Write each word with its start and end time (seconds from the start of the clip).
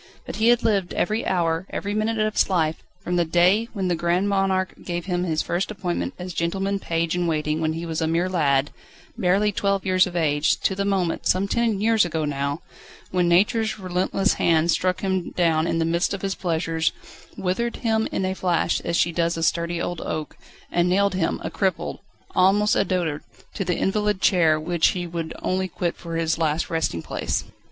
But 0.25 0.37
he 0.37 0.47
had 0.47 0.63
lived 0.63 0.95
every 0.95 1.27
hour, 1.27 1.67
every 1.69 1.93
minute 1.93 2.17
of 2.17 2.33
his 2.33 2.49
life, 2.49 2.81
from 3.01 3.17
the 3.17 3.23
day 3.23 3.69
when 3.73 3.87
the 3.87 3.93
Grand 3.93 4.27
Monarque 4.27 4.73
gave 4.83 5.05
him 5.05 5.25
his 5.25 5.43
first 5.43 5.69
appointment 5.69 6.15
as 6.17 6.33
gentleman 6.33 6.79
page 6.79 7.13
in 7.15 7.27
waiting 7.27 7.61
when 7.61 7.73
he 7.73 7.85
was 7.85 8.01
a 8.01 8.07
mere 8.07 8.27
lad, 8.27 8.71
barely 9.15 9.51
twelve 9.51 9.85
years 9.85 10.07
of 10.07 10.15
age, 10.15 10.59
to 10.61 10.73
the 10.73 10.85
moment 10.85 11.27
some 11.27 11.47
ten 11.47 11.79
years 11.79 12.03
ago 12.03 12.25
now 12.25 12.63
when 13.11 13.27
Nature's 13.27 13.77
relentless 13.77 14.33
hand 14.41 14.71
struck 14.71 15.01
him 15.01 15.29
down 15.37 15.67
in 15.67 15.77
the 15.77 15.85
midst 15.85 16.15
of 16.15 16.23
his 16.23 16.33
pleasures, 16.33 16.91
withered 17.37 17.75
him 17.75 18.07
in 18.11 18.25
a 18.25 18.33
flash 18.33 18.79
as 18.79 18.97
she 18.97 19.11
does 19.11 19.37
a 19.37 19.43
sturdy 19.43 19.79
old 19.79 20.01
oak, 20.01 20.35
and 20.71 20.89
nailed 20.89 21.13
him 21.13 21.39
a 21.43 21.51
cripple, 21.51 21.99
almost 22.35 22.75
a 22.75 22.83
dotard 22.83 23.21
to 23.53 23.63
the 23.63 23.77
invalid 23.77 24.19
chair 24.19 24.59
which 24.59 24.87
he 24.97 25.05
would 25.05 25.31
only 25.43 25.67
quit 25.67 25.95
for 25.95 26.15
his 26.15 26.39
last 26.39 26.71
resting 26.71 27.03
place. 27.03 27.43